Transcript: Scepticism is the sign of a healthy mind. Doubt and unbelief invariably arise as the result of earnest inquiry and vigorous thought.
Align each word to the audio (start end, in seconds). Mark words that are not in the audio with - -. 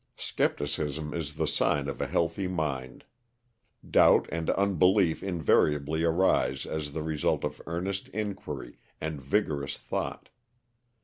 Scepticism 0.17 1.13
is 1.13 1.35
the 1.35 1.45
sign 1.45 1.87
of 1.87 2.01
a 2.01 2.07
healthy 2.07 2.47
mind. 2.47 3.05
Doubt 3.87 4.27
and 4.31 4.49
unbelief 4.49 5.21
invariably 5.21 6.01
arise 6.03 6.65
as 6.65 6.93
the 6.93 7.03
result 7.03 7.43
of 7.43 7.61
earnest 7.67 8.07
inquiry 8.09 8.79
and 8.99 9.21
vigorous 9.21 9.77
thought. 9.77 10.29